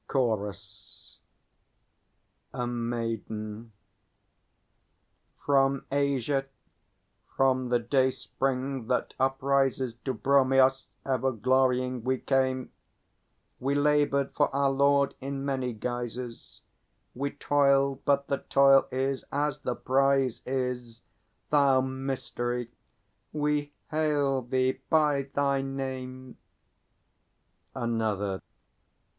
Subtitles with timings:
[0.07, 1.19] _CHORUS.
[2.55, 3.71] A Maiden.
[5.45, 6.47] From Asia,
[7.37, 12.71] from the dayspring that uprises, To Bromios ever glorying we came.
[13.59, 16.63] We laboured for our Lord in many guises;
[17.13, 21.03] We toiled, but the toil is as the prize is;
[21.51, 22.71] Thou Mystery,
[23.31, 26.39] we hail thee by thy name!
[27.75, 28.41] _Another.